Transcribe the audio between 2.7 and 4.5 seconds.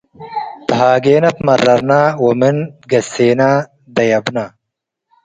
ትገሴነ ደየብነ።